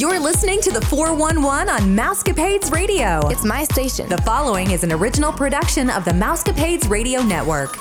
[0.00, 3.20] You're listening to the 411 on Mousecapades Radio.
[3.28, 4.08] It's my station.
[4.08, 7.76] The following is an original production of the Mousecapades Radio Network.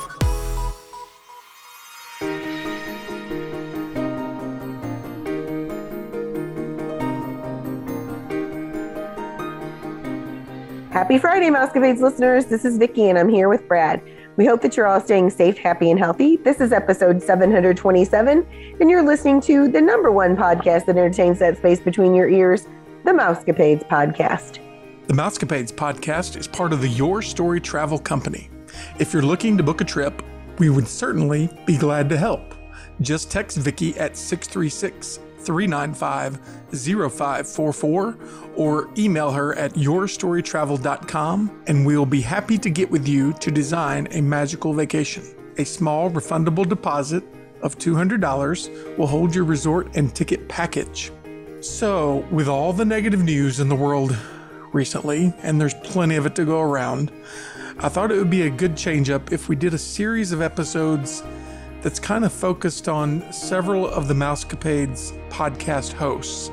[10.91, 12.47] Happy Friday, Mousecapades listeners.
[12.47, 14.01] This is Vicki, and I'm here with Brad.
[14.40, 16.38] We hope that you're all staying safe, happy, and healthy.
[16.38, 18.48] This is episode 727,
[18.80, 22.66] and you're listening to the number one podcast that entertains that space between your ears,
[23.04, 24.60] the Mousecapades Podcast.
[25.07, 28.50] The Mousecapades Podcast is part of the Your Story Travel Company.
[28.97, 30.24] If you're looking to book a trip,
[30.58, 32.56] we would certainly be glad to help.
[33.02, 35.19] Just text Vicki at 636
[35.50, 36.39] 395
[37.12, 38.17] 0544
[38.56, 44.08] or email her at yourstorytravel.com and we'll be happy to get with you to design
[44.12, 45.23] a magical vacation.
[45.58, 47.23] A small refundable deposit
[47.64, 51.12] of $200 will hold your resort and ticket package.
[51.61, 54.16] So, with all the negative news in the world
[54.72, 57.11] recently, and there's plenty of it to go around,
[57.80, 60.44] I thought it would be a good change up if we did a series of
[60.44, 61.23] episodes
[61.81, 66.52] that's kind of focused on several of the Mousecapades podcast hosts.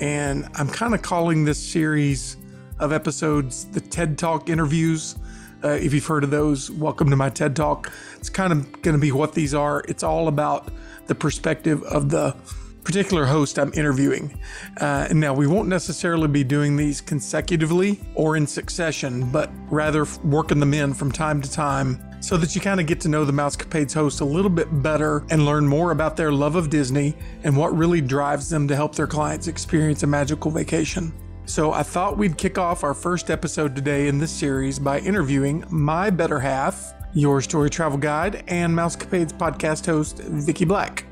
[0.00, 2.36] And I'm kind of calling this series
[2.78, 5.16] of episodes the TED Talk interviews.
[5.62, 7.92] Uh, if you've heard of those, welcome to my TED Talk.
[8.16, 9.82] It's kind of going to be what these are.
[9.88, 10.70] It's all about
[11.06, 12.36] the perspective of the
[12.84, 14.38] particular host I'm interviewing.
[14.80, 20.06] Uh, and now we won't necessarily be doing these consecutively or in succession, but rather
[20.22, 23.22] working them in from time to time so that you kind of get to know
[23.22, 27.14] the Mousecapades host a little bit better and learn more about their love of Disney
[27.42, 31.12] and what really drives them to help their clients experience a magical vacation.
[31.44, 35.66] So I thought we'd kick off our first episode today in this series by interviewing
[35.68, 41.04] my better half, your story travel guide, and Mousecapades podcast host, Vicki Black.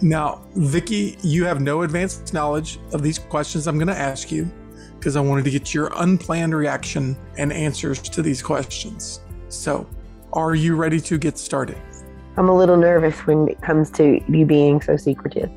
[0.00, 4.48] Now, Vicki, you have no advanced knowledge of these questions I'm going to ask you
[4.96, 9.22] because I wanted to get your unplanned reaction and answers to these questions.
[9.48, 9.88] So,
[10.36, 11.78] are you ready to get started?
[12.36, 15.50] I'm a little nervous when it comes to you being so secretive.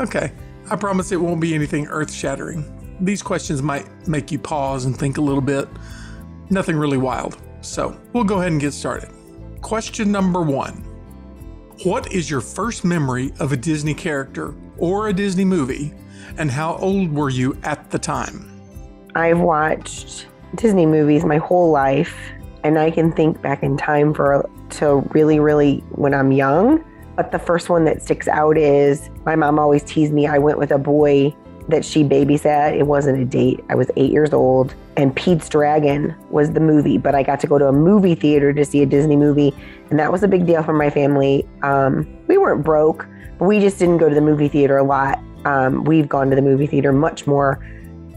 [0.00, 0.32] Okay.
[0.68, 2.96] I promise it won't be anything earth shattering.
[3.00, 5.68] These questions might make you pause and think a little bit.
[6.50, 7.38] Nothing really wild.
[7.60, 9.10] So we'll go ahead and get started.
[9.60, 10.84] Question number one
[11.84, 15.94] What is your first memory of a Disney character or a Disney movie,
[16.36, 18.50] and how old were you at the time?
[19.14, 20.26] I've watched
[20.56, 22.16] Disney movies my whole life
[22.64, 26.84] and I can think back in time for to really, really when I'm young.
[27.16, 30.26] But the first one that sticks out is my mom always teased me.
[30.26, 31.34] I went with a boy
[31.68, 32.76] that she babysat.
[32.76, 33.64] It wasn't a date.
[33.68, 36.98] I was eight years old, and Pete's Dragon was the movie.
[36.98, 39.54] But I got to go to a movie theater to see a Disney movie,
[39.90, 41.46] and that was a big deal for my family.
[41.62, 43.06] Um, we weren't broke,
[43.38, 45.18] but we just didn't go to the movie theater a lot.
[45.44, 47.64] Um, we've gone to the movie theater much more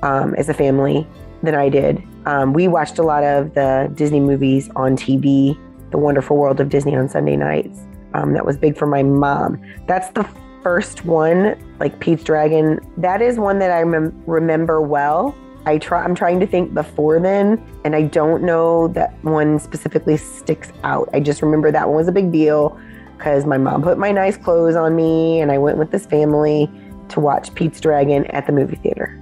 [0.01, 1.07] um, as a family
[1.41, 2.01] than I did.
[2.25, 5.57] Um, we watched a lot of the Disney movies on TV,
[5.91, 7.79] The Wonderful World of Disney on Sunday nights.
[8.13, 9.61] Um, that was big for my mom.
[9.87, 10.27] That's the
[10.61, 12.79] first one, like Pete's Dragon.
[12.97, 15.35] That is one that I rem- remember well.
[15.65, 16.03] I try.
[16.03, 21.09] I'm trying to think before then, and I don't know that one specifically sticks out.
[21.13, 22.77] I just remember that one was a big deal
[23.17, 26.69] because my mom put my nice clothes on me, and I went with this family
[27.09, 29.19] to watch Pete's Dragon at the movie theater.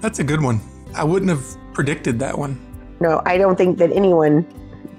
[0.00, 0.60] That's a good one.
[0.94, 2.58] I wouldn't have predicted that one.
[3.00, 4.46] No, I don't think that anyone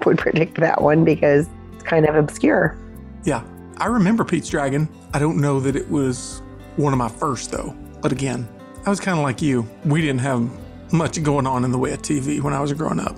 [0.04, 2.78] would predict that one because it's kind of obscure.
[3.24, 3.42] Yeah,
[3.78, 4.88] I remember Pete's Dragon.
[5.12, 6.42] I don't know that it was
[6.76, 7.74] one of my first, though.
[8.02, 8.48] But again,
[8.84, 9.68] I was kind of like you.
[9.84, 10.48] We didn't have
[10.92, 13.16] much going on in the way of TV when I was growing up.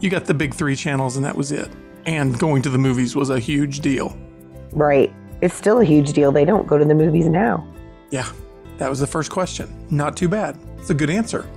[0.00, 1.70] You got the big three channels, and that was it.
[2.06, 4.16] And going to the movies was a huge deal.
[4.72, 5.12] Right.
[5.40, 6.32] It's still a huge deal.
[6.32, 7.66] They don't go to the movies now.
[8.10, 8.30] Yeah,
[8.78, 9.86] that was the first question.
[9.90, 10.58] Not too bad.
[10.78, 11.48] It's a good answer.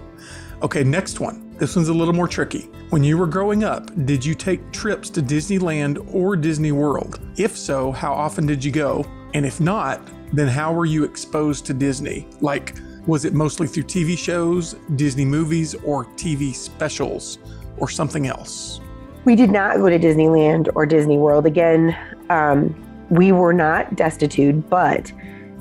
[0.64, 1.54] Okay, next one.
[1.58, 2.70] This one's a little more tricky.
[2.90, 7.20] When you were growing up, did you take trips to Disneyland or Disney World?
[7.36, 9.06] If so, how often did you go?
[9.34, 10.00] And if not,
[10.32, 12.30] then how were you exposed to Disney?
[12.40, 17.40] Like, was it mostly through TV shows, Disney movies, or TV specials,
[17.78, 18.80] or something else?
[19.26, 21.46] We did not go to Disneyland or Disney World.
[21.46, 21.94] Again,
[22.30, 22.74] um,
[23.10, 25.12] we were not destitute, but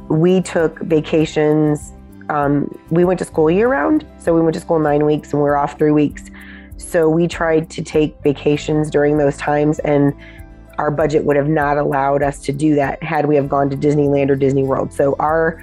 [0.09, 1.93] we took vacations
[2.33, 4.07] um, we went to school year round.
[4.19, 6.31] So we went to school nine weeks and we were off three weeks.
[6.79, 10.13] So we tried to take vacations during those times, and
[10.79, 13.77] our budget would have not allowed us to do that had we have gone to
[13.77, 14.93] Disneyland or Disney World.
[14.93, 15.63] So our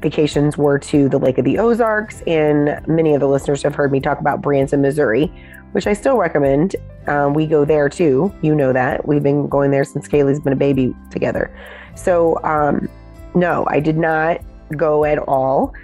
[0.00, 3.90] vacations were to the Lake of the Ozarks, and many of the listeners have heard
[3.92, 5.26] me talk about Branson, Missouri,
[5.72, 6.76] which I still recommend.
[7.08, 8.32] Um, we go there too.
[8.40, 9.06] You know that.
[9.06, 11.54] We've been going there since Kaylee's been a baby together.
[11.94, 12.88] So, um,
[13.34, 14.40] no, I did not
[14.76, 15.74] go at all.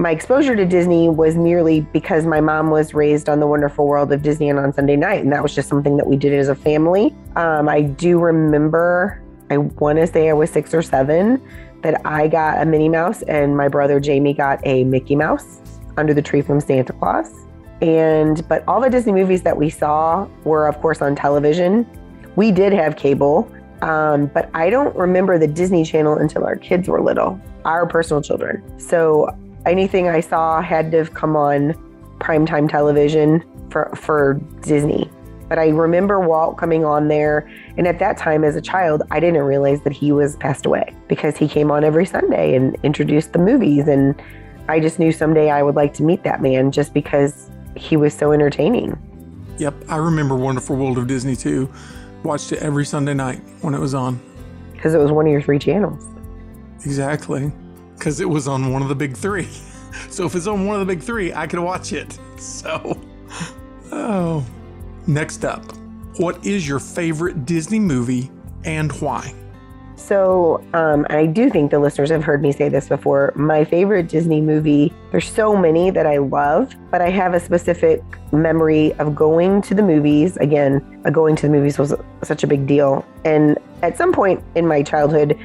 [0.00, 4.10] My exposure to Disney was merely because my mom was raised on the wonderful world
[4.12, 5.22] of Disney and on Sunday night.
[5.22, 7.14] And that was just something that we did as a family.
[7.36, 11.42] Um, I do remember, I want to say I was six or seven,
[11.82, 15.60] that I got a Minnie Mouse and my brother Jamie got a Mickey Mouse
[15.98, 17.30] under the tree from Santa Claus.
[17.82, 21.86] And, but all the Disney movies that we saw were, of course, on television.
[22.36, 23.52] We did have cable,
[23.82, 28.22] um, but I don't remember the Disney Channel until our kids were little, our personal
[28.22, 28.62] children.
[28.78, 29.34] So
[29.66, 31.74] anything I saw had to have come on
[32.18, 35.10] primetime television for, for Disney.
[35.48, 37.50] But I remember Walt coming on there.
[37.76, 40.94] And at that time, as a child, I didn't realize that he was passed away
[41.08, 43.88] because he came on every Sunday and introduced the movies.
[43.88, 44.20] And
[44.68, 48.14] I just knew someday I would like to meet that man just because he was
[48.14, 48.96] so entertaining.
[49.58, 51.68] Yep, I remember Wonderful World of Disney too.
[52.22, 54.20] Watched it every Sunday night when it was on.
[54.72, 56.06] Because it was one of your three channels.
[56.84, 57.50] Exactly.
[58.00, 59.48] Because it was on one of the big three.
[60.08, 62.16] So if it's on one of the big three, I could watch it.
[62.36, 62.98] So,
[63.92, 64.46] oh.
[65.06, 65.64] Next up,
[66.16, 68.30] what is your favorite Disney movie
[68.64, 69.34] and why?
[69.96, 73.32] So, um, I do think the listeners have heard me say this before.
[73.36, 78.02] My favorite Disney movie, there's so many that I love, but I have a specific
[78.32, 80.36] memory of going to the movies.
[80.38, 83.04] Again, uh, going to the movies was such a big deal.
[83.24, 85.38] And at some point in my childhood,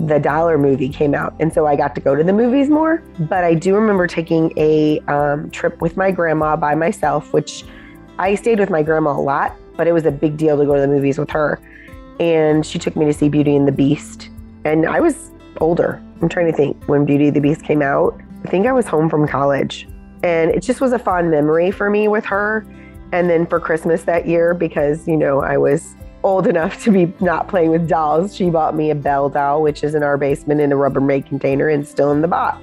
[0.00, 3.02] the dollar movie came out and so i got to go to the movies more.
[3.20, 7.64] But i do remember taking a um, trip with my grandma by myself which
[8.18, 10.74] i stayed with my grandma a lot but it was a big deal to go
[10.74, 11.60] to the movies with her.
[12.18, 14.30] And she took me to see beauty and the beast
[14.64, 16.02] and i was older.
[16.20, 18.18] I'm trying to think when beauty and the beast came out.
[18.44, 19.88] I think i was home from college
[20.22, 22.66] and it just was a fond memory for me with her.
[23.12, 25.94] And then for christmas that year because you know i was
[26.26, 29.84] old enough to be not playing with dolls, she bought me a Belle doll, which
[29.84, 32.60] is in our basement in a Rubbermaid container and still in the box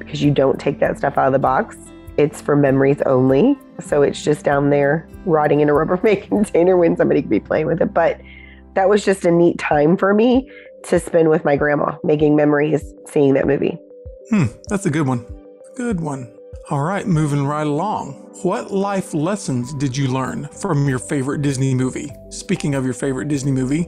[0.00, 1.76] because you don't take that stuff out of the box.
[2.16, 3.56] It's for memories only.
[3.78, 7.66] So it's just down there rotting in a Rubbermaid container when somebody could be playing
[7.66, 7.94] with it.
[7.94, 8.20] But
[8.74, 10.50] that was just a neat time for me
[10.86, 13.78] to spend with my grandma, making memories seeing that movie.
[14.30, 15.24] Hmm, that's a good one.
[15.76, 16.36] Good one.
[16.70, 18.12] All right, moving right along.
[18.42, 22.10] What life lessons did you learn from your favorite Disney movie?
[22.30, 23.86] Speaking of your favorite Disney movie,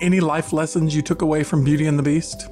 [0.00, 2.48] any life lessons you took away from Beauty and the Beast?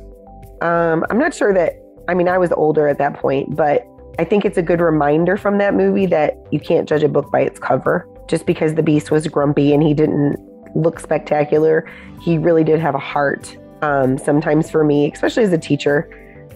[0.60, 3.86] Um, I'm not sure that, I mean, I was older at that point, but
[4.18, 7.32] I think it's a good reminder from that movie that you can't judge a book
[7.32, 8.06] by its cover.
[8.28, 10.36] Just because the Beast was grumpy and he didn't
[10.76, 11.90] look spectacular,
[12.20, 13.56] he really did have a heart.
[13.80, 16.10] Um, sometimes for me, especially as a teacher,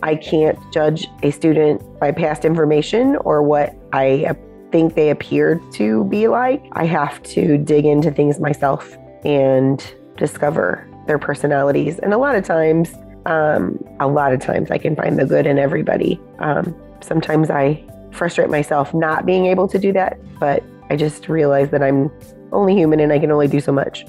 [0.05, 4.37] I can't judge a student by past information or what I
[4.71, 6.63] think they appear to be like.
[6.73, 9.83] I have to dig into things myself and
[10.19, 11.99] discover their personalities.
[12.01, 12.93] And a lot of times,
[13.25, 16.21] um, a lot of times I can find the good in everybody.
[16.39, 21.71] Um, sometimes I frustrate myself not being able to do that, but I just realize
[21.71, 22.11] that I'm
[22.53, 24.05] only human and I can only do so much.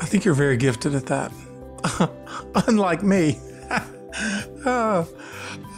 [0.00, 1.32] I think you're very gifted at that.
[2.68, 3.40] Unlike me.
[4.66, 5.08] Oh,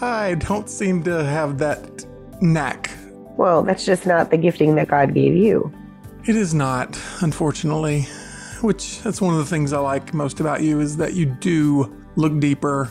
[0.00, 2.04] I don't seem to have that
[2.40, 2.90] knack.
[3.36, 5.72] Well, that's just not the gifting that God gave you.
[6.26, 8.06] It is not, unfortunately.
[8.60, 11.94] Which that's one of the things I like most about you is that you do
[12.16, 12.88] look deeper.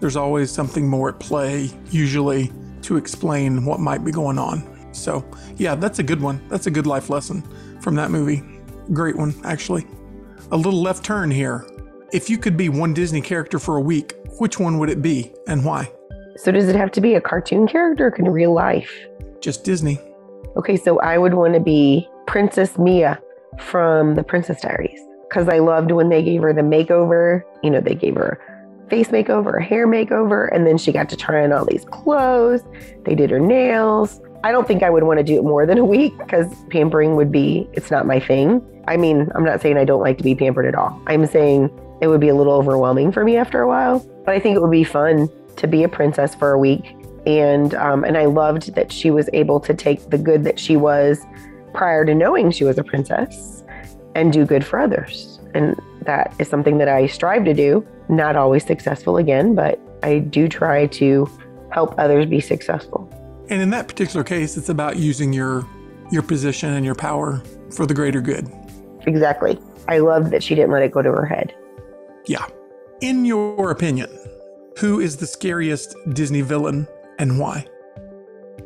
[0.00, 2.50] There's always something more at play, usually,
[2.82, 4.92] to explain what might be going on.
[4.92, 5.24] So,
[5.56, 6.42] yeah, that's a good one.
[6.48, 7.42] That's a good life lesson
[7.80, 8.42] from that movie.
[8.92, 9.86] Great one, actually.
[10.52, 11.66] A little left turn here.
[12.12, 15.32] If you could be one Disney character for a week, which one would it be
[15.46, 15.90] and why?
[16.36, 18.90] So does it have to be a cartoon character or can real life?
[19.40, 20.00] Just Disney.
[20.56, 23.20] Okay, so I would want to be Princess Mia
[23.58, 27.42] from the Princess Diaries because I loved when they gave her the makeover.
[27.62, 28.40] You know, they gave her
[28.88, 32.62] face makeover, hair makeover, and then she got to try on all these clothes.
[33.04, 34.20] They did her nails.
[34.42, 37.14] I don't think I would want to do it more than a week because pampering
[37.16, 38.62] would be, it's not my thing.
[38.88, 41.00] I mean, I'm not saying I don't like to be pampered at all.
[41.06, 41.70] I'm saying
[42.00, 44.60] it would be a little overwhelming for me after a while, but I think it
[44.60, 46.96] would be fun to be a princess for a week.
[47.26, 50.76] And um, and I loved that she was able to take the good that she
[50.76, 51.20] was
[51.74, 53.62] prior to knowing she was a princess
[54.14, 55.38] and do good for others.
[55.54, 57.86] And that is something that I strive to do.
[58.08, 61.28] Not always successful again, but I do try to
[61.70, 63.08] help others be successful.
[63.50, 65.66] And in that particular case, it's about using your
[66.10, 68.50] your position and your power for the greater good.
[69.06, 69.58] Exactly.
[69.88, 71.54] I love that she didn't let it go to her head.
[72.30, 72.46] Yeah.
[73.00, 74.08] In your opinion,
[74.78, 76.86] who is the scariest Disney villain
[77.18, 77.66] and why?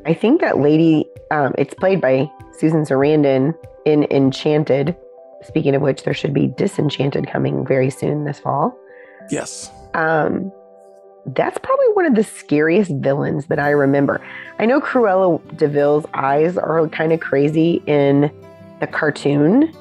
[0.05, 3.55] I think that lady, um, it's played by Susan Sarandon
[3.87, 4.95] in Enchanted.
[5.45, 8.77] Speaking of which, there should be Disenchanted coming very soon this fall.
[9.31, 9.71] Yes.
[9.95, 10.53] Um,
[11.25, 14.21] that's probably one of the scariest villains that I remember.
[14.59, 18.31] I know Cruella de Vil's eyes are kind of crazy in
[18.81, 19.75] the cartoon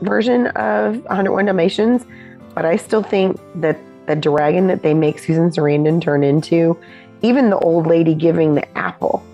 [0.00, 2.06] version of 101 Dalmatians,
[2.54, 6.78] but I still think that the dragon that they make Susan Sarandon turn into,
[7.22, 9.24] even the old lady giving the apple,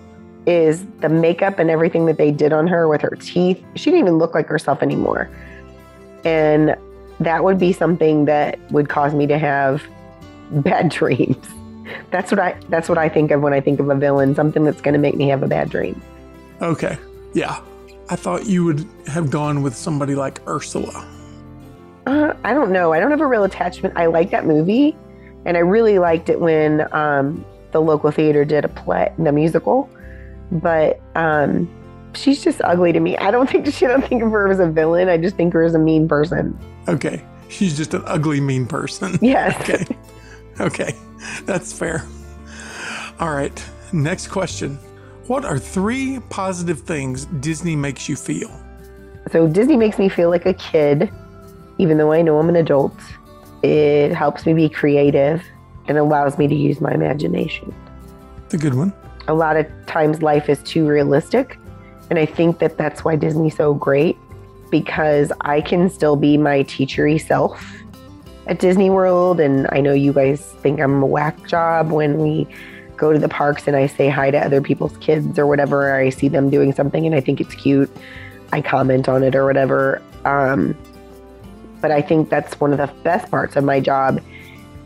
[0.45, 3.63] is the makeup and everything that they did on her with her teeth.
[3.75, 5.29] She didn't even look like herself anymore.
[6.23, 6.75] And
[7.19, 9.83] that would be something that would cause me to have
[10.51, 11.45] bad dreams.
[12.11, 14.63] That's what I that's what I think of when I think of a villain, something
[14.63, 16.01] that's going to make me have a bad dream.
[16.61, 16.97] Okay.
[17.33, 17.61] Yeah.
[18.09, 21.05] I thought you would have gone with somebody like Ursula.
[22.07, 22.93] Uh, I don't know.
[22.93, 23.97] I don't have a real attachment.
[23.97, 24.95] I like that movie,
[25.45, 29.89] and I really liked it when um, the local theater did a play, the musical.
[30.51, 31.69] But um,
[32.13, 33.17] she's just ugly to me.
[33.17, 35.09] I don't think she don't think of her as a villain.
[35.09, 36.57] I just think her as a mean person.
[36.87, 37.23] Okay.
[37.49, 39.17] She's just an ugly, mean person.
[39.21, 39.59] Yes.
[39.61, 39.85] Okay.
[40.59, 40.95] Okay.
[41.45, 42.05] That's fair.
[43.19, 43.63] All right.
[43.93, 44.75] Next question.
[45.27, 48.49] What are three positive things Disney makes you feel?
[49.31, 51.11] So Disney makes me feel like a kid,
[51.77, 52.95] even though I know I'm an adult.
[53.63, 55.43] It helps me be creative
[55.87, 57.73] and allows me to use my imagination.
[58.45, 58.93] It's a good one.
[59.27, 61.57] A lot of times life is too realistic.
[62.09, 64.17] And I think that that's why Disney's so great
[64.71, 67.65] because I can still be my teachery self
[68.47, 69.39] at Disney World.
[69.39, 72.47] And I know you guys think I'm a whack job when we
[72.95, 75.89] go to the parks and I say hi to other people's kids or whatever.
[75.89, 77.91] Or I see them doing something and I think it's cute.
[78.53, 80.01] I comment on it or whatever.
[80.23, 80.77] Um,
[81.81, 84.21] but I think that's one of the best parts of my job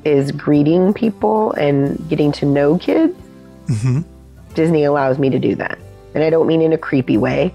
[0.03, 3.17] is greeting people and getting to know kids.
[3.67, 4.01] Mm-hmm.
[4.53, 5.77] Disney allows me to do that.
[6.13, 7.53] And I don't mean in a creepy way.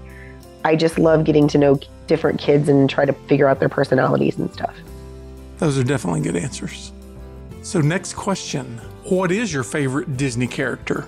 [0.63, 4.37] I just love getting to know different kids and try to figure out their personalities
[4.37, 4.75] and stuff.
[5.57, 6.91] Those are definitely good answers.
[7.61, 11.07] So, next question What is your favorite Disney character?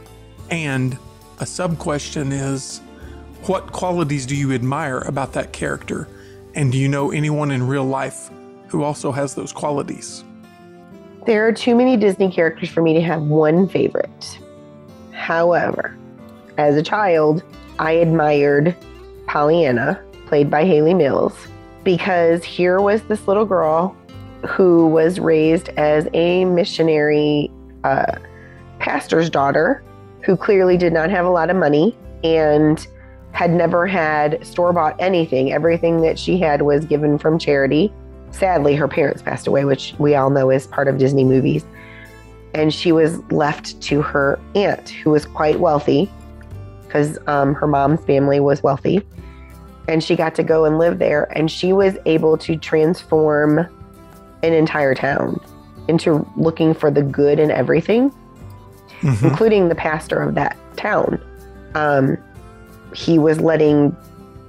[0.50, 0.98] And
[1.39, 2.79] a sub question is
[3.43, 6.07] What qualities do you admire about that character?
[6.56, 8.29] And do you know anyone in real life
[8.68, 10.24] who also has those qualities?
[11.25, 14.39] There are too many Disney characters for me to have one favorite.
[15.12, 15.96] However,
[16.58, 17.44] as a child,
[17.77, 18.75] I admired
[19.27, 21.48] Pollyanna, played by Hayley Mills,
[21.84, 23.96] because here was this little girl
[24.48, 27.51] who was raised as a missionary
[27.84, 28.18] uh,
[28.79, 29.84] pastor's daughter
[30.24, 32.88] who clearly did not have a lot of money and
[33.39, 35.53] had never had store bought anything.
[35.53, 37.89] Everything that she had was given from charity.
[38.31, 41.63] Sadly, her parents passed away, which we all know is part of Disney movies.
[42.53, 46.12] And she was left to her aunt, who was quite wealthy
[46.86, 49.08] because um, her mom's family was wealthy.
[49.88, 51.31] And she got to go and live there.
[51.34, 53.60] And she was able to transform
[54.43, 55.39] an entire town
[55.88, 58.12] into looking for the good in everything,
[59.00, 59.24] Mhm.
[59.24, 61.22] including the pastor of that town.
[61.74, 62.17] Um,
[62.93, 63.91] he was letting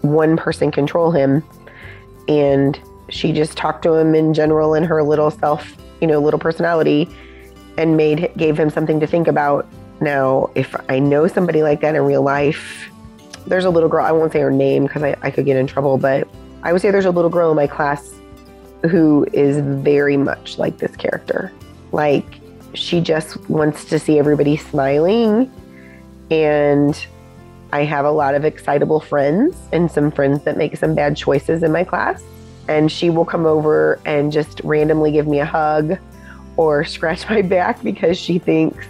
[0.03, 1.43] one person control him,
[2.29, 2.79] and
[3.09, 7.09] she just talked to him in general in her little self, you know, little personality,
[7.77, 9.67] and made gave him something to think about.
[10.01, 12.91] Now, if I know somebody like that in real life,
[13.47, 14.05] there's a little girl.
[14.05, 16.27] I won't say her name because I, I could get in trouble, but
[16.63, 18.15] I would say there's a little girl in my class
[18.89, 21.53] who is very much like this character.
[21.93, 22.41] Like
[22.75, 25.51] she just wants to see everybody smiling.
[26.31, 26.95] And
[27.73, 31.63] I have a lot of excitable friends and some friends that make some bad choices
[31.63, 32.23] in my class.
[32.69, 35.99] And she will come over and just randomly give me a hug
[36.57, 38.87] or scratch my back because she thinks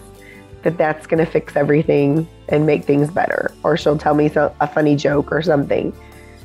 [0.63, 3.51] that that's going to fix everything and make things better.
[3.63, 5.93] Or she'll tell me so, a funny joke or something.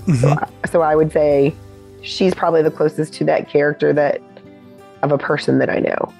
[0.05, 0.65] So, mm-hmm.
[0.71, 1.53] so I would say
[2.01, 4.21] she's probably the closest to that character that
[5.01, 6.13] of a person that I know.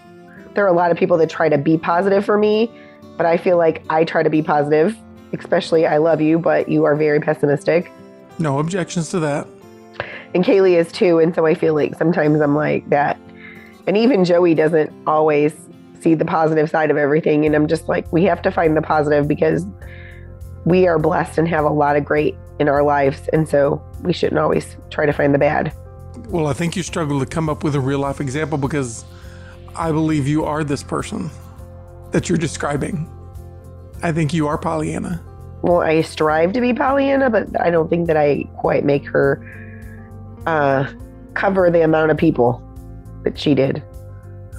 [0.53, 2.71] There are a lot of people that try to be positive for me,
[3.17, 4.97] but I feel like I try to be positive,
[5.33, 7.91] especially I love you, but you are very pessimistic.
[8.39, 9.47] No objections to that.
[10.33, 11.19] And Kaylee is too.
[11.19, 13.17] And so I feel like sometimes I'm like that.
[13.87, 15.53] And even Joey doesn't always
[16.01, 17.45] see the positive side of everything.
[17.45, 19.65] And I'm just like, we have to find the positive because
[20.65, 23.27] we are blessed and have a lot of great in our lives.
[23.31, 25.73] And so we shouldn't always try to find the bad.
[26.27, 29.05] Well, I think you struggle to come up with a real life example because
[29.75, 31.29] I believe you are this person
[32.11, 33.09] that you're describing.
[34.03, 35.23] I think you are Pollyanna.
[35.61, 39.41] Well, I strive to be Pollyanna, but I don't think that I quite make her
[40.45, 40.91] uh,
[41.33, 42.61] cover the amount of people
[43.23, 43.83] that she did.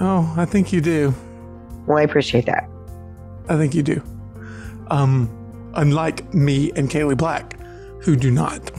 [0.00, 1.14] Oh, I think you do.
[1.86, 2.68] Well, I appreciate that.
[3.48, 4.02] I think you do.
[4.88, 5.30] Um,
[5.74, 7.58] unlike me and Kaylee Black,
[8.02, 8.70] who do not.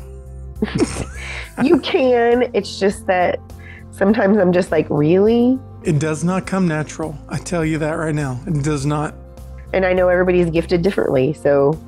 [1.64, 2.52] You can.
[2.54, 3.40] It's just that
[3.92, 5.60] sometimes I'm just like, really?
[5.84, 7.18] It does not come natural.
[7.30, 8.40] I tell you that right now.
[8.46, 9.16] It does not.
[9.74, 11.80] And I know everybody's gifted differently, so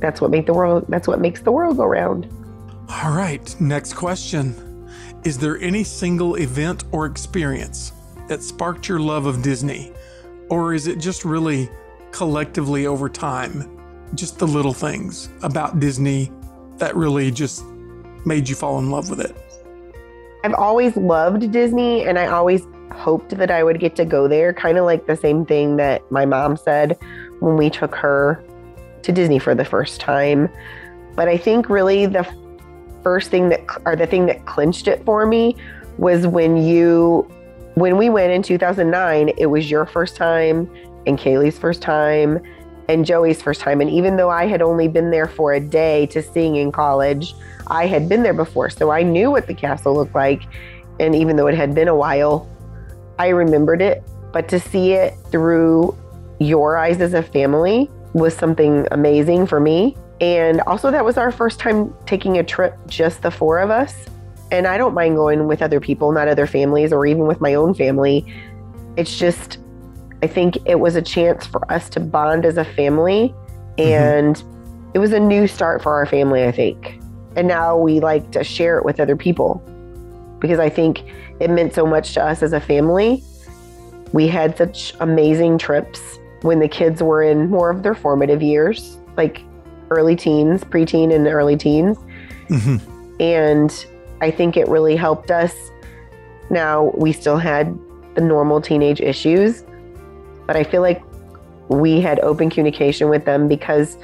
[0.00, 2.28] that's what make the world that's what makes the world go round.
[2.88, 4.88] All right, next question.
[5.24, 7.92] Is there any single event or experience
[8.26, 9.92] that sparked your love of Disney?
[10.48, 11.68] Or is it just really
[12.10, 13.78] collectively over time?
[14.14, 16.32] Just the little things about Disney
[16.78, 17.64] that really just
[18.24, 19.36] made you fall in love with it?
[20.42, 24.52] I've always loved Disney and I always hoped that I would get to go there,
[24.52, 26.98] kind of like the same thing that my mom said
[27.40, 28.42] when we took her
[29.02, 30.48] to Disney for the first time.
[31.14, 32.28] But I think really the
[33.02, 35.56] first thing that or the thing that clinched it for me
[35.98, 37.30] was when you
[37.74, 40.70] when we went in 2009, it was your first time
[41.06, 42.40] and Kaylee's first time
[42.88, 43.80] and Joey's first time.
[43.80, 47.34] And even though I had only been there for a day to sing in college,
[47.68, 48.68] I had been there before.
[48.68, 50.42] So I knew what the castle looked like.
[50.98, 52.48] And even though it had been a while,
[53.20, 54.02] I remembered it.
[54.32, 55.94] But to see it through
[56.38, 59.94] your eyes as a family was something amazing for me.
[60.22, 64.06] And also, that was our first time taking a trip, just the four of us.
[64.50, 67.54] And I don't mind going with other people, not other families, or even with my
[67.54, 68.24] own family.
[68.96, 69.58] It's just,
[70.22, 73.34] I think it was a chance for us to bond as a family.
[73.76, 74.90] And mm-hmm.
[74.94, 76.98] it was a new start for our family, I think.
[77.36, 79.62] And now we like to share it with other people
[80.40, 81.04] because I think
[81.40, 83.24] it meant so much to us as a family.
[84.12, 88.98] We had such amazing trips when the kids were in more of their formative years,
[89.16, 89.42] like
[89.90, 91.96] early teens, preteen, and early teens.
[92.48, 93.20] Mm-hmm.
[93.20, 93.86] And
[94.20, 95.54] I think it really helped us.
[96.50, 97.78] Now, we still had
[98.14, 99.64] the normal teenage issues,
[100.46, 101.02] but I feel like
[101.68, 103.96] we had open communication with them because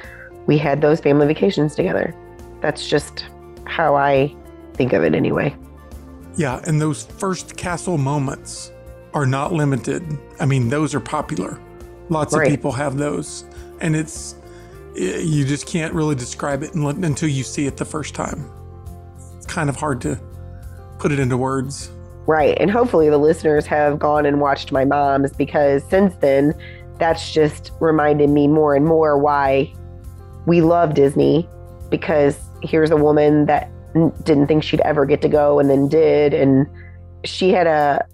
[0.45, 2.15] we had those family vacations together.
[2.61, 3.25] That's just
[3.65, 4.33] how I
[4.73, 5.55] think of it anyway.
[6.37, 8.71] Yeah, and those first castle moments
[9.13, 10.03] are not limited.
[10.39, 11.59] I mean, those are popular.
[12.09, 12.45] Lots right.
[12.45, 13.43] of people have those,
[13.81, 14.35] and it's
[14.95, 18.49] eh, you just can't really describe it until you see it the first time.
[19.35, 20.19] It's kind of hard to
[20.99, 21.91] put it into words.
[22.27, 22.57] Right.
[22.59, 26.53] And hopefully the listeners have gone and watched my mom's because since then,
[26.99, 29.73] that's just reminded me more and more why
[30.45, 31.47] we love Disney
[31.89, 33.71] because here's a woman that
[34.23, 36.67] didn't think she'd ever get to go and then did and
[37.23, 38.05] she had a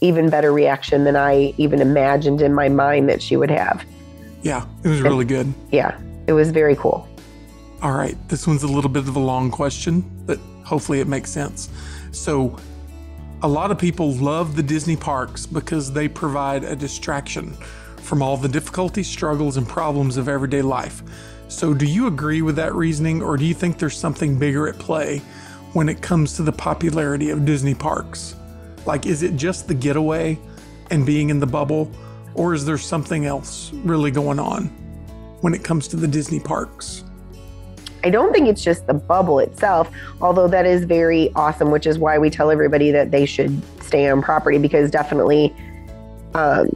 [0.00, 3.84] even better reaction than I even imagined in my mind that she would have.
[4.42, 5.52] Yeah, it was really good.
[5.70, 7.08] Yeah, it was very cool.
[7.80, 11.30] All right, this one's a little bit of a long question, but hopefully it makes
[11.30, 11.70] sense.
[12.12, 12.56] So,
[13.42, 17.56] a lot of people love the Disney parks because they provide a distraction
[18.04, 21.02] from all the difficulties, struggles, and problems of everyday life.
[21.48, 24.78] So, do you agree with that reasoning, or do you think there's something bigger at
[24.78, 25.18] play
[25.72, 28.36] when it comes to the popularity of Disney parks?
[28.86, 30.38] Like, is it just the getaway
[30.90, 31.90] and being in the bubble,
[32.34, 34.66] or is there something else really going on
[35.40, 37.04] when it comes to the Disney parks?
[38.04, 39.90] I don't think it's just the bubble itself,
[40.20, 44.10] although that is very awesome, which is why we tell everybody that they should stay
[44.10, 45.54] on property because definitely,
[46.34, 46.68] um,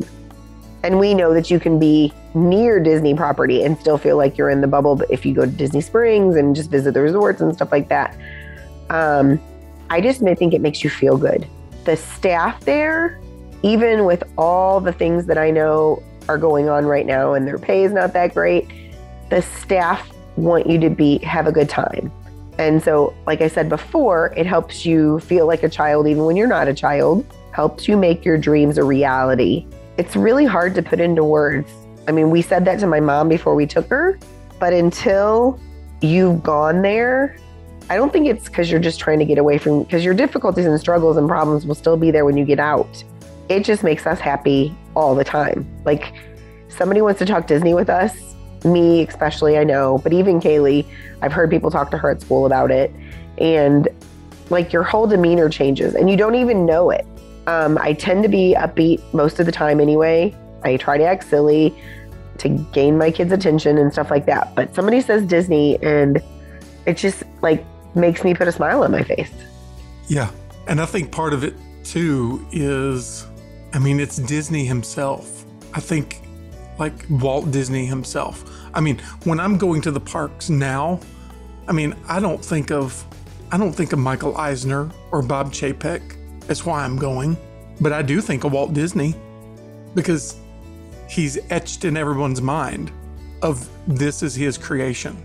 [0.83, 4.51] and we know that you can be near Disney property and still feel like you're
[4.51, 4.97] in the bubble.
[4.97, 7.89] But if you go to Disney Springs and just visit the resorts and stuff like
[7.89, 8.17] that,
[8.91, 9.41] um,
[9.91, 11.47] I just think it makes you feel good
[11.89, 13.19] the staff there,
[13.63, 17.59] even with all the things that I know are going on right now and their
[17.59, 18.69] pay is not that great,
[19.31, 22.13] the staff want you to be have a good time.
[22.59, 26.37] And so, like I said before, it helps you feel like a child even when
[26.37, 29.67] you're not a child, helps you make your dreams a reality.
[29.99, 31.71] It's really hard to put into words.
[32.07, 34.19] I mean, we said that to my mom before we took her,
[34.59, 35.61] but until
[36.01, 37.37] you've gone there
[37.91, 40.67] I don't think it's because you're just trying to get away from, because your difficulties
[40.67, 43.03] and struggles and problems will still be there when you get out.
[43.49, 45.67] It just makes us happy all the time.
[45.85, 46.13] Like
[46.69, 48.35] somebody wants to talk Disney with us,
[48.65, 50.85] me especially, I know, but even Kaylee,
[51.23, 52.93] I've heard people talk to her at school about it.
[53.39, 53.89] And
[54.51, 57.07] like your whole demeanor changes and you don't even know it.
[57.49, 60.37] Um, I tend to be upbeat most of the time anyway.
[60.65, 61.75] I try to act silly
[62.37, 64.55] to gain my kids' attention and stuff like that.
[64.55, 66.23] But somebody says Disney and
[66.85, 69.33] it just like makes me put a smile on my face.
[70.09, 70.31] Yeah.
[70.67, 73.27] And I think part of it too is,
[73.73, 75.47] I mean, it's Disney himself.
[75.73, 76.21] I think
[76.79, 78.45] like Walt Disney himself.
[78.75, 81.01] I mean, when I'm going to the parks now,
[81.67, 83.03] I mean, I don't think of,
[83.51, 86.18] I don't think of Michael Eisner or Bob Chapek.
[86.49, 87.37] That's why I'm going.
[87.81, 89.15] But I do think of Walt Disney
[89.95, 90.37] because
[91.09, 92.91] he's etched in everyone's mind
[93.43, 95.17] of this is his creation.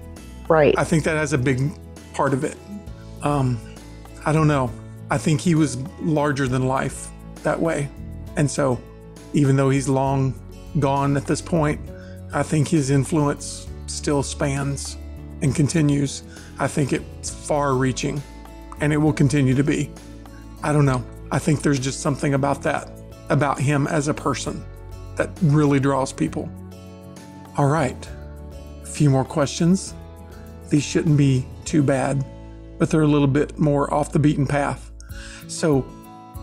[0.47, 0.75] Right.
[0.77, 1.71] I think that has a big
[2.13, 2.57] part of it.
[3.23, 3.59] Um,
[4.25, 4.71] I don't know.
[5.09, 7.09] I think he was larger than life
[7.43, 7.89] that way.
[8.36, 8.79] And so,
[9.33, 10.39] even though he's long
[10.79, 11.79] gone at this point,
[12.33, 14.97] I think his influence still spans
[15.41, 16.23] and continues.
[16.59, 18.21] I think it's far reaching
[18.81, 19.91] and it will continue to be.
[20.62, 21.03] I don't know.
[21.34, 22.91] I think there's just something about that,
[23.30, 24.63] about him as a person,
[25.15, 26.48] that really draws people.
[27.58, 28.08] All right,
[28.84, 29.96] a few more questions.
[30.69, 32.24] These shouldn't be too bad,
[32.78, 34.91] but they're a little bit more off the beaten path.
[35.48, 35.84] So,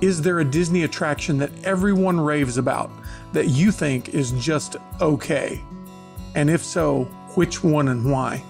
[0.00, 2.90] is there a Disney attraction that everyone raves about
[3.32, 5.60] that you think is just okay?
[6.34, 7.04] And if so,
[7.36, 8.42] which one and why?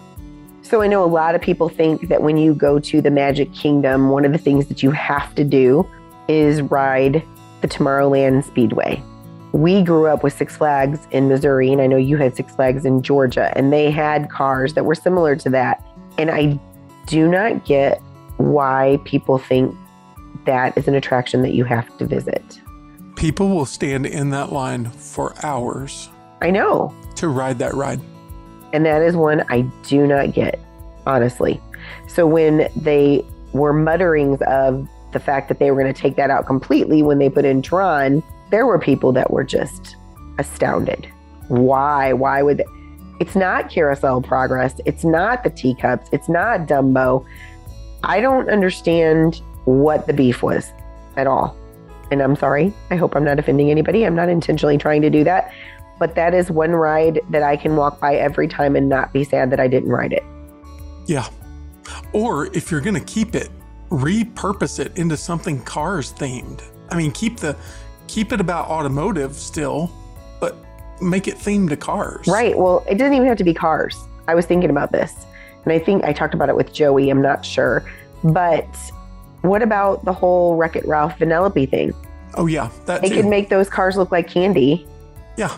[0.63, 3.53] So I know a lot of people think that when you go to the Magic
[3.53, 5.87] Kingdom, one of the things that you have to do
[6.31, 7.27] is ride
[7.61, 9.03] the Tomorrowland Speedway.
[9.53, 12.85] We grew up with Six Flags in Missouri, and I know you had Six Flags
[12.85, 15.85] in Georgia, and they had cars that were similar to that.
[16.19, 16.59] And I
[17.07, 18.01] do not get
[18.37, 19.75] why people think
[20.47, 22.61] that is an attraction that you have to visit.
[23.17, 26.09] People will stand in that line for hours.
[26.41, 26.95] I know.
[27.17, 28.01] To ride that ride.
[28.73, 30.61] And that is one I do not get,
[31.07, 31.61] honestly.
[32.07, 36.31] So when they were mutterings of the fact that they were going to take that
[36.31, 39.97] out completely when they put in Tron, there were people that were just
[40.39, 41.09] astounded.
[41.49, 42.13] Why?
[42.13, 42.65] Why would they?
[43.21, 44.81] It's not Carousel Progress.
[44.87, 46.09] It's not the teacups.
[46.13, 47.25] It's not Dumbo.
[48.03, 50.73] I don't understand what the beef was
[51.17, 51.55] at all.
[52.11, 52.73] And I'm sorry.
[52.91, 54.05] I hope I'm not offending anybody.
[54.05, 55.53] I'm not intentionally trying to do that
[56.01, 59.23] but that is one ride that I can walk by every time and not be
[59.23, 60.25] sad that I didn't ride it.
[61.07, 61.29] Yeah.
[62.13, 63.51] Or if you're going to keep it,
[63.91, 66.63] repurpose it into something cars themed.
[66.91, 67.57] I mean, keep the
[68.07, 69.91] keep it about automotive still,
[70.41, 70.57] but
[71.01, 72.27] make it themed to cars.
[72.27, 72.57] Right.
[72.57, 73.97] Well, it doesn't even have to be cars.
[74.29, 75.27] I was thinking about this,
[75.65, 77.11] and I think I talked about it with Joey.
[77.11, 77.85] I'm not sure,
[78.23, 78.69] but
[79.43, 81.95] what about the whole Wreck It Ralph Vanellope thing?
[82.35, 83.17] Oh yeah, that they too.
[83.17, 84.87] could make those cars look like candy.
[85.37, 85.57] Yeah,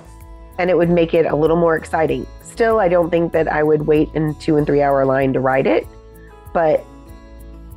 [0.59, 2.27] and it would make it a little more exciting.
[2.42, 5.40] Still, I don't think that I would wait in two and three hour line to
[5.40, 5.87] ride it,
[6.55, 6.85] but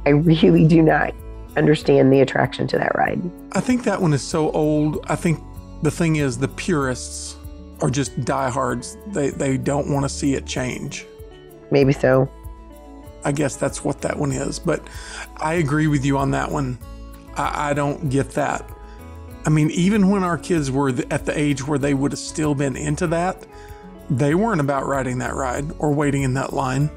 [0.06, 1.13] I really do not
[1.58, 3.22] understand the attraction to that ride.
[3.54, 5.06] I think that one is so old.
[5.08, 5.41] I think
[5.82, 7.38] the thing is, the purists
[7.82, 8.98] are just diehards.
[9.08, 11.06] They they don't want to see it change.
[11.72, 12.30] Maybe so.
[13.24, 14.60] I guess that's what that one is.
[14.60, 14.88] But
[15.38, 16.78] I agree with you on that one.
[17.36, 18.70] I, I don't get that.
[19.46, 22.56] I mean, even when our kids were at the age where they would have still
[22.56, 23.46] been into that,
[24.10, 26.89] they weren't about riding that ride or waiting in that line.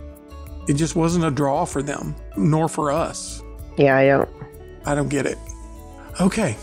[0.68, 3.42] It just wasn't a draw for them, nor for us.
[3.78, 4.28] Yeah, I don't.
[4.85, 5.38] I don't get it.
[6.20, 6.57] Okay.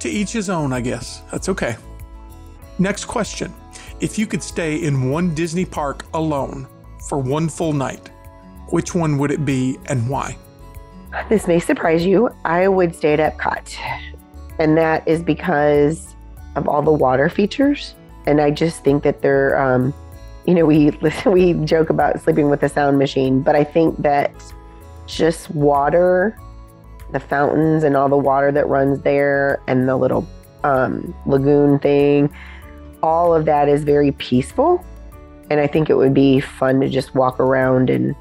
[0.00, 1.22] To each his own, I guess.
[1.30, 1.76] That's okay.
[2.78, 3.54] Next question.
[4.00, 6.66] If you could stay in one Disney park alone
[7.08, 8.10] for one full night,
[8.70, 10.36] which one would it be and why?
[11.28, 12.30] This may surprise you.
[12.44, 13.76] I would stay at Epcot.
[14.58, 16.14] And that is because
[16.56, 17.94] of all the water features.
[18.26, 19.94] And I just think that they're, um,
[20.46, 20.90] you know, we
[21.26, 24.32] we joke about sleeping with a sound machine, but I think that
[25.06, 26.38] just water,
[27.12, 30.26] the fountains and all the water that runs there, and the little
[30.64, 32.32] um, lagoon thing,
[33.02, 34.84] all of that is very peaceful.
[35.48, 38.16] And I think it would be fun to just walk around and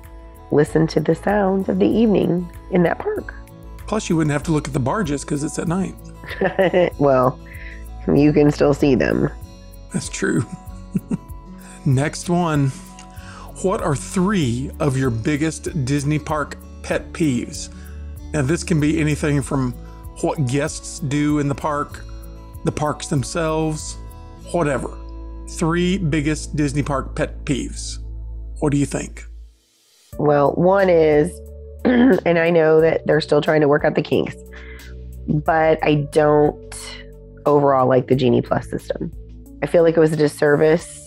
[0.51, 3.33] listen to the sounds of the evening in that park.
[3.87, 5.95] Plus, you wouldn't have to look at the barges because it's at night.
[6.99, 7.39] well,
[8.13, 9.29] you can still see them.
[9.91, 10.45] That's true.
[11.85, 12.69] Next one.
[13.61, 17.69] What are three of your biggest Disney park pet peeves?
[18.33, 19.73] Now, this can be anything from
[20.21, 22.03] what guests do in the park,
[22.63, 23.97] the parks themselves,
[24.51, 24.97] whatever.
[25.47, 27.99] Three biggest Disney park pet peeves.
[28.59, 29.23] What do you think?
[30.17, 31.39] Well, one is,
[31.85, 34.35] and I know that they're still trying to work out the kinks,
[35.27, 36.75] but I don't
[37.45, 39.11] overall like the Genie Plus system.
[39.61, 41.04] I feel like it was a disservice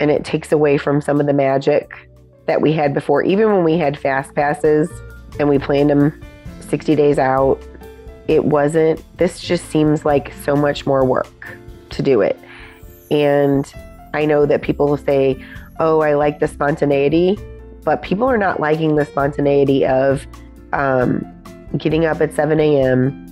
[0.00, 1.92] and it takes away from some of the magic
[2.46, 3.22] that we had before.
[3.22, 4.90] Even when we had fast passes
[5.38, 6.20] and we planned them
[6.60, 7.60] 60 days out,
[8.28, 11.56] it wasn't, this just seems like so much more work
[11.90, 12.38] to do it.
[13.10, 13.72] And
[14.14, 15.42] I know that people will say,
[15.78, 17.38] oh, I like the spontaneity,
[17.84, 20.26] but people are not liking the spontaneity of
[20.72, 21.24] um,
[21.76, 23.28] getting up at 7 a.m.,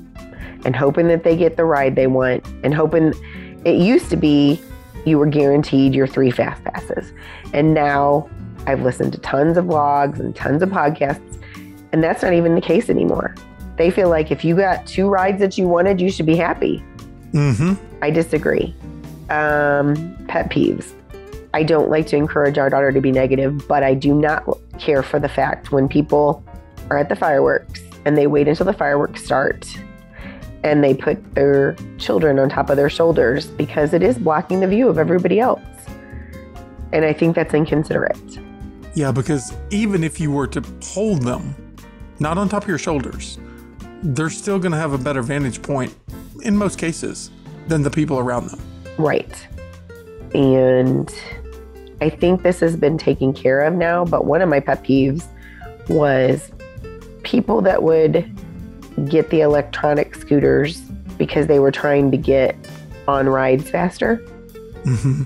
[0.64, 3.14] and hoping that they get the ride they want and hoping
[3.64, 4.60] it used to be
[5.04, 7.12] you were guaranteed your three fast passes.
[7.52, 8.28] And now
[8.66, 11.42] I've listened to tons of vlogs and tons of podcasts,
[11.92, 13.34] and that's not even the case anymore.
[13.76, 16.82] They feel like if you got two rides that you wanted, you should be happy.
[17.32, 17.74] Mm-hmm.
[18.02, 18.74] I disagree.
[19.30, 20.92] Um, pet peeves.
[21.54, 24.44] I don't like to encourage our daughter to be negative, but I do not
[24.78, 26.44] care for the fact when people
[26.90, 29.66] are at the fireworks and they wait until the fireworks start
[30.62, 34.66] and they put their children on top of their shoulders because it is blocking the
[34.66, 35.60] view of everybody else.
[36.92, 38.38] And I think that's inconsiderate.
[38.94, 41.54] Yeah, because even if you were to hold them,
[42.18, 43.38] not on top of your shoulders,
[44.02, 45.94] they're still going to have a better vantage point
[46.42, 47.30] in most cases
[47.68, 48.60] than the people around them.
[48.98, 49.48] Right.
[50.34, 51.12] And
[52.00, 55.26] I think this has been taken care of now, but one of my pet peeves
[55.88, 56.50] was
[57.22, 58.24] people that would
[59.08, 60.80] get the electronic scooters
[61.18, 62.56] because they were trying to get
[63.08, 64.16] on rides faster.
[64.84, 65.22] hmm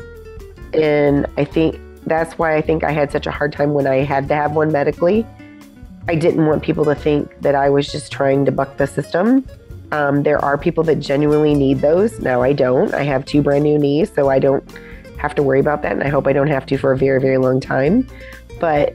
[0.72, 3.96] And I think that's why I think I had such a hard time when I
[3.96, 5.26] had to have one medically.
[6.08, 9.46] I didn't want people to think that I was just trying to buck the system.
[9.92, 12.20] Um, there are people that genuinely need those.
[12.20, 12.92] Now I don't.
[12.92, 14.64] I have two brand new knees, so I don't
[15.18, 15.92] have to worry about that.
[15.92, 18.06] And I hope I don't have to for a very, very long time.
[18.60, 18.94] But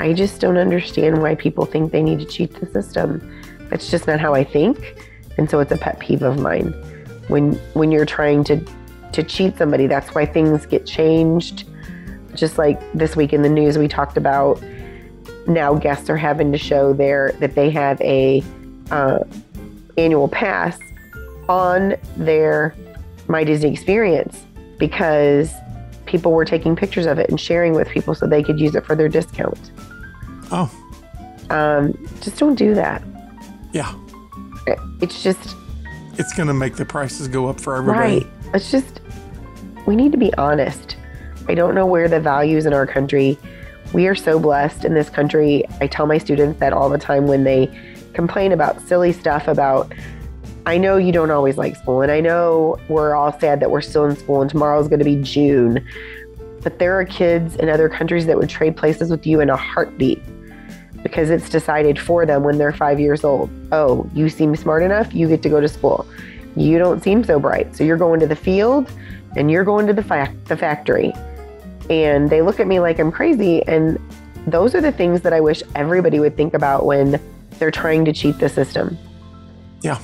[0.00, 3.20] I just don't understand why people think they need to cheat the system.
[3.70, 4.96] That's just not how I think.
[5.36, 6.72] And so it's a pet peeve of mine.
[7.28, 8.64] When when you're trying to
[9.12, 11.64] to cheat somebody, that's why things get changed.
[12.34, 14.62] Just like this week in the news, we talked about
[15.46, 18.42] now guests are having to show their that they have a
[18.90, 19.20] uh,
[19.96, 20.78] annual pass
[21.48, 22.74] on their
[23.28, 24.44] My Disney experience
[24.78, 25.52] because
[26.06, 28.84] people were taking pictures of it and sharing with people so they could use it
[28.86, 29.70] for their discount.
[30.50, 30.70] Oh,
[31.50, 33.02] Um, just don't do that.
[33.72, 33.94] Yeah.
[35.00, 35.56] It's just
[36.18, 38.18] It's going to make the prices go up for everybody.
[38.18, 38.26] Right.
[38.52, 39.00] It's just,
[39.86, 40.96] we need to be honest.
[41.48, 43.38] I don't know where the values in our country.
[43.92, 45.64] We are so blessed in this country.
[45.80, 47.70] I tell my students that all the time when they
[48.14, 49.92] complain about silly stuff about,
[50.66, 53.80] I know you don't always like school, and I know we're all sad that we're
[53.80, 55.86] still in school and tomorrow's going to be June.
[56.62, 59.56] But there are kids in other countries that would trade places with you in a
[59.56, 60.20] heartbeat
[61.02, 63.50] because it's decided for them when they're five years old.
[63.72, 66.06] Oh, you seem smart enough, you get to go to school.
[66.56, 68.90] You don't seem so bright, so you're going to the field
[69.36, 71.12] and you're going to the, fa- the factory.
[71.88, 73.66] And they look at me like I'm crazy.
[73.66, 73.98] And
[74.46, 77.20] those are the things that I wish everybody would think about when
[77.58, 78.98] they're trying to cheat the system.
[79.82, 80.00] Yeah.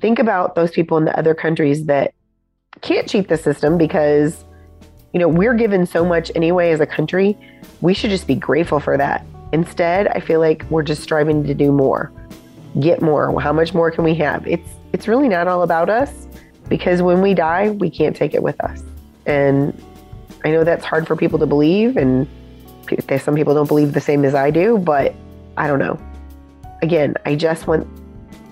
[0.00, 2.14] Think about those people in the other countries that
[2.80, 4.44] can't cheat the system because,
[5.12, 7.36] you know, we're given so much anyway as a country.
[7.80, 9.26] We should just be grateful for that.
[9.52, 12.12] Instead, I feel like we're just striving to do more,
[12.80, 13.40] get more.
[13.40, 14.46] How much more can we have?
[14.46, 16.28] It's it's really not all about us
[16.68, 18.82] because when we die, we can't take it with us.
[19.26, 19.80] And
[20.44, 22.26] I know that's hard for people to believe, and
[23.20, 25.14] some people don't believe the same as I do, but
[25.56, 26.00] I don't know.
[26.80, 27.86] Again, I just want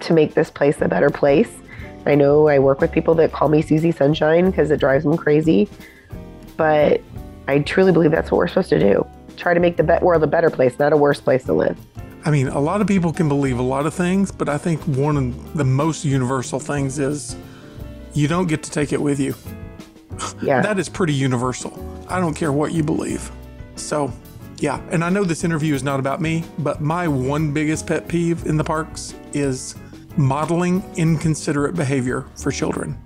[0.01, 1.51] to make this place a better place.
[2.05, 5.17] I know I work with people that call me Susie Sunshine because it drives them
[5.17, 5.69] crazy,
[6.57, 7.01] but
[7.49, 9.07] I truly believe that's what we're supposed to do.
[9.37, 11.77] Try to make the be- world a better place, not a worse place to live.
[12.25, 14.81] I mean, a lot of people can believe a lot of things, but I think
[14.83, 17.37] one of the most universal things is
[18.15, 19.35] you don't get to take it with you.
[20.43, 20.63] Yeah.
[20.63, 21.73] That is pretty universal.
[22.09, 23.31] I don't care what you believe.
[23.75, 24.11] So,
[24.59, 24.81] yeah.
[24.91, 28.47] And I know this interview is not about me, but my one biggest pet peeve
[28.47, 29.75] in the parks is
[30.17, 32.97] modeling inconsiderate behavior for children.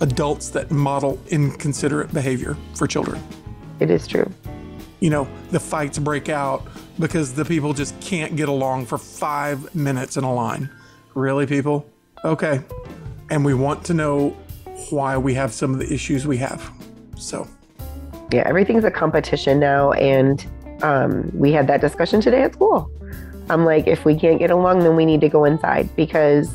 [0.00, 3.22] Adults that model inconsiderate behavior for children.
[3.78, 4.28] it is true.
[5.00, 6.66] You know, the fights break out
[6.98, 10.70] because the people just can't get along for five minutes in a line.
[11.14, 11.86] Really, people?
[12.24, 12.60] Okay.
[13.30, 14.36] And we want to know
[14.90, 16.70] why we have some of the issues we have.
[17.16, 17.48] So,
[18.32, 19.92] Yeah, everything's a competition now.
[19.92, 20.44] And
[20.82, 22.90] um, we had that discussion today at school.
[23.48, 26.54] I'm like, if we can't get along, then we need to go inside because,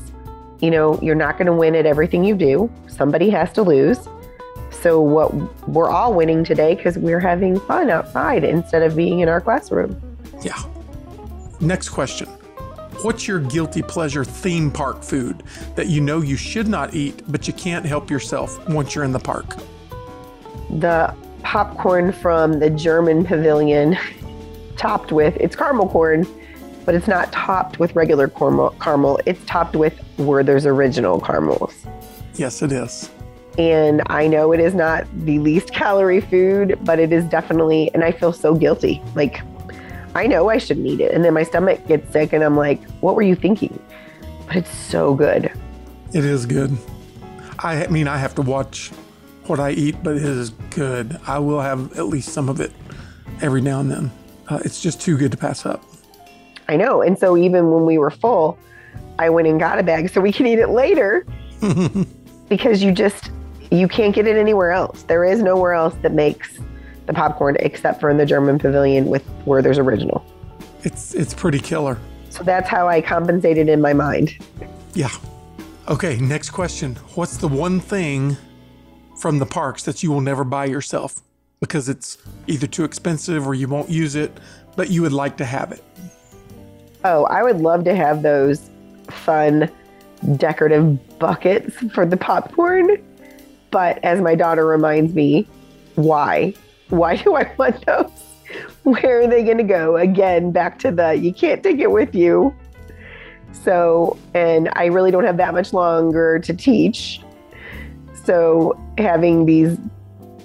[0.60, 2.72] you know, you're not going to win at everything you do.
[2.88, 4.08] Somebody has to lose.
[4.86, 5.34] So what
[5.68, 10.00] we're all winning today because we're having fun outside instead of being in our classroom.
[10.44, 10.62] yeah.
[11.60, 12.28] Next question.
[13.02, 15.42] What's your guilty pleasure theme park food
[15.76, 19.12] that you know you should not eat, but you can't help yourself once you're in
[19.12, 19.56] the park?
[20.70, 23.98] The popcorn from the German pavilion,
[24.78, 26.28] topped with it's caramel corn,
[26.86, 28.76] but it's not topped with regular caramel.
[28.80, 29.20] caramel.
[29.26, 31.74] It's topped with Werther's original caramels.
[32.36, 33.10] Yes, it is.
[33.58, 38.04] And I know it is not the least calorie food, but it is definitely, and
[38.04, 39.02] I feel so guilty.
[39.16, 39.42] Like,
[40.14, 41.14] I know I shouldn't eat it.
[41.14, 43.80] And then my stomach gets sick, and I'm like, what were you thinking?
[44.48, 45.52] But it's so good.
[46.14, 46.78] It is good.
[47.60, 48.92] I mean, I have to watch
[49.48, 51.20] what I eat, but it is good.
[51.26, 52.72] I will have at least some of it
[53.42, 54.12] every now and then.
[54.48, 55.84] Uh, it's just too good to pass up.
[56.68, 57.02] I know.
[57.02, 58.58] And so even when we were full,
[59.20, 61.26] I went and got a bag so we can eat it later
[62.50, 63.32] because you just,
[63.72, 65.04] you can't get it anywhere else.
[65.04, 66.60] There is nowhere else that makes
[67.06, 70.26] the popcorn except for in the German pavilion with Werther's original.
[70.84, 71.98] It's it's pretty killer.
[72.30, 74.38] So that's how I compensated in my mind.
[74.94, 75.10] Yeah.
[75.88, 76.96] Okay, next question.
[77.16, 78.38] What's the one thing
[79.18, 81.22] from the parks that you will never buy yourself
[81.60, 84.38] because it's either too expensive or you won't use it,
[84.76, 85.84] but you would like to have it?
[87.04, 88.70] Oh, I would love to have those
[89.10, 89.70] fun
[90.38, 92.98] decorative buckets for the popcorn.
[93.76, 95.46] But as my daughter reminds me,
[95.96, 96.54] why?
[96.88, 98.10] Why do I want those?
[98.84, 99.98] Where are they going to go?
[99.98, 102.56] Again, back to the you can't take it with you.
[103.52, 107.20] So, and I really don't have that much longer to teach.
[108.24, 109.78] So, having these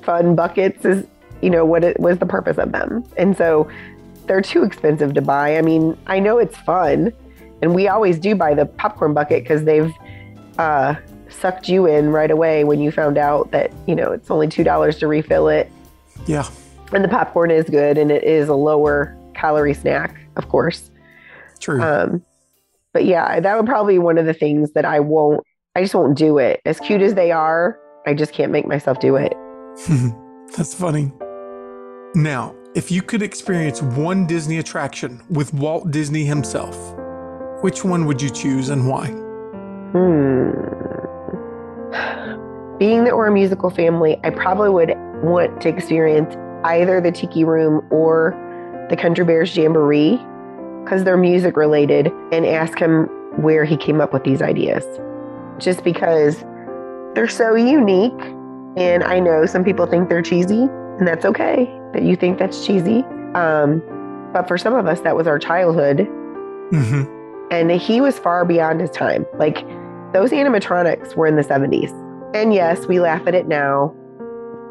[0.03, 1.07] fun buckets is,
[1.40, 3.05] you know, what it was the purpose of them.
[3.16, 3.71] And so
[4.27, 5.57] they're too expensive to buy.
[5.57, 7.12] I mean, I know it's fun,
[7.62, 9.93] and we always do buy the popcorn bucket because they've
[10.59, 10.97] uh,
[11.31, 14.99] sucked you in right away when you found out that, you know, it's only $2
[14.99, 15.71] to refill it.
[16.27, 16.49] Yeah.
[16.93, 20.90] And the popcorn is good and it is a lower calorie snack, of course.
[21.61, 21.81] True.
[21.81, 22.25] Um,
[22.93, 25.45] but yeah, that would probably be one of the things that I won't,
[25.77, 26.61] I just won't do it.
[26.64, 29.35] As cute as they are, I just can't make myself do it.
[30.57, 31.12] That's funny.
[32.14, 36.77] Now, if you could experience one Disney attraction with Walt Disney himself,
[37.62, 39.09] which one would you choose and why?
[39.93, 40.80] Hmm.
[42.81, 47.45] Being that we're a musical family, I probably would want to experience either the Tiki
[47.45, 48.35] Room or
[48.88, 50.16] the Country Bears Jamboree
[50.83, 53.05] because they're music related and ask him
[53.37, 54.83] where he came up with these ideas.
[55.59, 56.40] Just because
[57.14, 58.19] they're so unique.
[58.79, 62.64] And I know some people think they're cheesy, and that's okay that you think that's
[62.64, 63.03] cheesy.
[63.35, 63.83] Um,
[64.33, 66.09] but for some of us, that was our childhood.
[66.73, 67.49] Mm-hmm.
[67.51, 69.27] And he was far beyond his time.
[69.35, 69.66] Like
[70.14, 72.10] those animatronics were in the 70s.
[72.35, 73.95] And yes, we laugh at it now.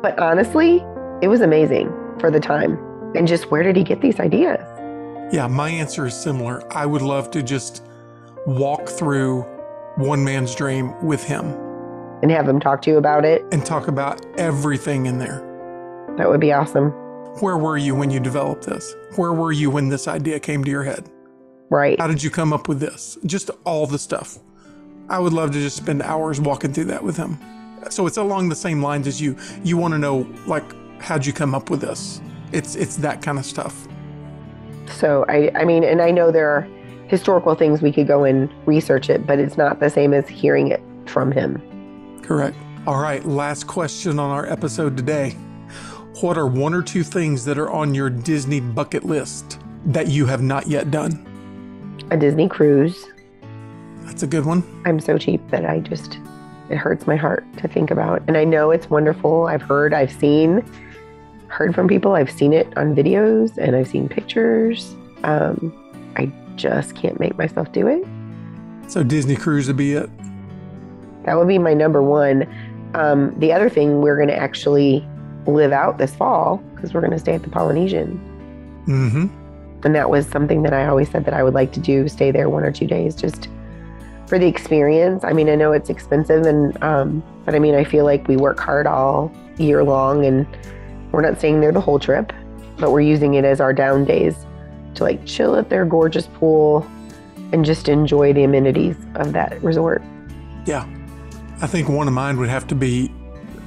[0.02, 0.78] But honestly,
[1.22, 2.78] it was amazing for the time.
[3.15, 4.60] And just where did he get these ideas?
[5.34, 6.63] Yeah, my answer is similar.
[6.74, 7.84] I would love to just
[8.45, 9.41] walk through
[9.98, 11.45] one man's dream with him
[12.22, 13.43] And have him talk to you about it.
[13.52, 15.45] and talk about everything in there.
[16.17, 16.91] That would be awesome.
[17.41, 18.95] Where were you when you developed this?
[19.17, 21.10] Where were you when this idea came to your head?
[21.69, 22.00] Right.
[22.00, 23.17] How did you come up with this?
[23.26, 24.39] Just all the stuff.
[25.10, 27.38] I would love to just spend hours walking through that with him.
[27.89, 29.36] So it's along the same lines as you.
[29.63, 30.63] You want to know like
[31.02, 32.22] how'd you come up with this?
[32.52, 33.88] It's it's that kind of stuff.
[34.88, 36.67] So I, I mean, and I know there are
[37.08, 40.67] historical things we could go and research it, but it's not the same as hearing
[40.67, 41.62] it from him.
[42.22, 42.56] Correct.
[42.86, 45.32] All right, last question on our episode today.
[46.22, 50.26] What are one or two things that are on your Disney bucket list that you
[50.26, 51.26] have not yet done?
[52.12, 53.08] A Disney cruise.
[54.10, 54.63] That's a good one.
[54.86, 56.17] I'm so cheap that I just,
[56.72, 58.24] it hurts my heart to think about.
[58.28, 59.45] And I know it's wonderful.
[59.45, 60.65] I've heard, I've seen,
[61.48, 62.13] heard from people.
[62.13, 64.95] I've seen it on videos and I've seen pictures.
[65.24, 65.72] Um,
[66.17, 68.04] I just can't make myself do it.
[68.91, 70.10] So Disney cruise would be it.
[71.26, 72.52] That would be my number one.
[72.95, 75.08] Um, the other thing we're going to actually
[75.45, 78.17] live out this fall because we're going to stay at the Polynesian.
[78.88, 79.86] Mm-hmm.
[79.86, 82.32] And that was something that I always said that I would like to do stay
[82.32, 83.50] there one or two days just
[84.30, 85.24] for the experience.
[85.24, 88.38] I mean, I know it's expensive, and um, but I mean, I feel like we
[88.38, 90.48] work hard all year long and
[91.12, 92.32] we're not staying there the whole trip,
[92.78, 94.46] but we're using it as our down days
[94.94, 96.89] to like chill at their gorgeous pool
[97.52, 100.04] and just enjoy the amenities of that resort.
[100.65, 100.88] Yeah.
[101.62, 103.12] I think one of mine would have to be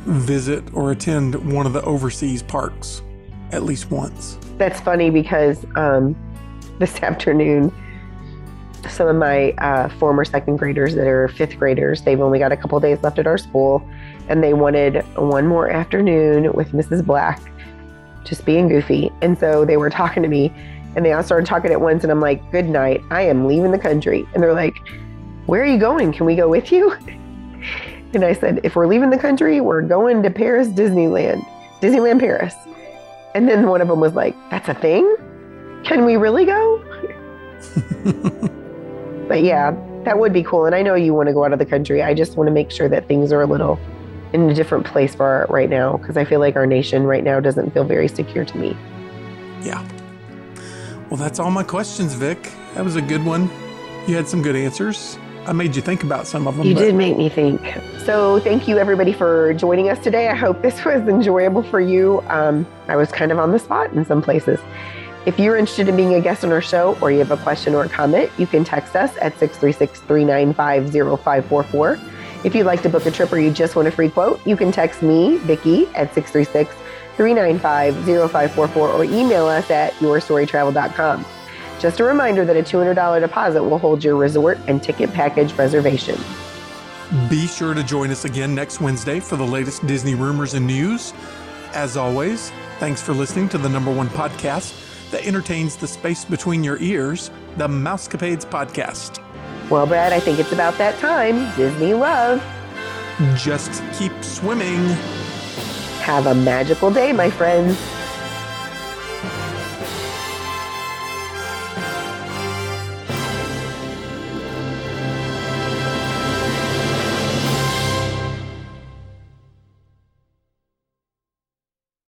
[0.05, 3.03] visit or attend one of the overseas parks
[3.51, 4.39] at least once.
[4.57, 6.17] That's funny because um,
[6.79, 7.75] this afternoon,
[8.89, 12.57] some of my uh, former second graders that are fifth graders, they've only got a
[12.57, 13.87] couple days left at our school,
[14.29, 17.05] and they wanted one more afternoon with Mrs.
[17.05, 17.41] Black,
[18.25, 19.11] just being goofy.
[19.21, 20.53] And so they were talking to me,
[20.97, 23.71] and they all started talking at once, and I'm like, "Good night, I am leaving
[23.71, 24.77] the country." And they're like,
[25.47, 26.13] "Where are you going?
[26.13, 26.95] Can we go with you?"
[28.15, 31.43] And I said, "If we're leaving the country, we're going to Paris Disneyland,
[31.81, 32.55] Disneyland Paris."
[33.35, 35.17] And then one of them was like, That's a thing?
[35.85, 36.85] Can we really go?
[39.33, 40.67] but yeah, that would be cool.
[40.67, 42.03] And I know you want to go out of the country.
[42.03, 43.81] I just want to make sure that things are a little
[44.35, 47.41] in a different place for right now because I feel like our nation right now
[47.41, 48.77] doesn't feel very secure to me.
[49.63, 49.89] Yeah.
[51.09, 52.53] Well, that's all my questions, Vic.
[52.75, 53.49] That was a good one.
[54.07, 55.17] You had some good answers.
[55.47, 56.67] I made you think about some of them.
[56.67, 57.59] You did make me think.
[58.05, 60.29] So, thank you everybody for joining us today.
[60.29, 62.23] I hope this was enjoyable for you.
[62.29, 64.61] Um, I was kind of on the spot in some places.
[65.25, 67.77] If you're interested in being a guest on our show or you have a question
[67.77, 72.01] or a comment, you can text us at 636 395 0544.
[72.43, 74.57] If you'd like to book a trip or you just want a free quote, you
[74.57, 76.75] can text me, Vicki, at 636
[77.17, 81.25] 395 0544 or email us at yourstorytravel.com.
[81.79, 86.19] Just a reminder that a $200 deposit will hold your resort and ticket package reservation.
[87.31, 91.13] Be sure to join us again next Wednesday for the latest Disney rumors and news.
[91.75, 92.51] As always,
[92.81, 97.31] thanks for listening to the number one podcast that entertains the space between your ears,
[97.57, 99.23] the Mousecapades Podcast.
[99.71, 101.55] Well, Brad, I think it's about that time.
[101.57, 102.43] Disney love.
[103.37, 104.85] Just keep swimming.
[106.01, 107.79] Have a magical day, my friends.